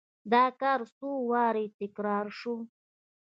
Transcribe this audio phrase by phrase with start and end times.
[0.31, 2.55] دا کار څو وارې تکرار شو.